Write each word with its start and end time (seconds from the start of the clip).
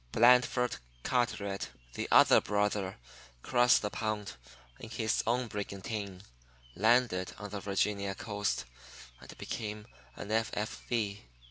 Blandford 0.11 0.77
Carteret, 1.03 1.69
the 1.93 2.07
other 2.11 2.41
brother, 2.41 2.97
crossed 3.43 3.83
the 3.83 3.91
pond 3.91 4.31
in 4.79 4.89
his 4.89 5.21
own 5.27 5.45
brigantine, 5.47 6.23
landed 6.75 7.33
on 7.37 7.51
the 7.51 7.59
Virginia 7.59 8.15
coast, 8.15 8.65
and 9.19 9.37
became 9.37 9.85
an 10.15 10.31
F.F. 10.31 10.81